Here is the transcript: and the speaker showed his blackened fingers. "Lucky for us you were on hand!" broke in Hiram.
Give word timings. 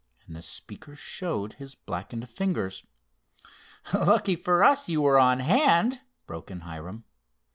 and 0.25 0.35
the 0.35 0.41
speaker 0.41 0.95
showed 0.95 1.53
his 1.53 1.75
blackened 1.75 2.27
fingers. 2.27 2.83
"Lucky 3.93 4.35
for 4.35 4.63
us 4.63 4.89
you 4.89 4.99
were 4.99 5.19
on 5.19 5.41
hand!" 5.41 6.01
broke 6.25 6.49
in 6.49 6.61
Hiram. 6.61 7.03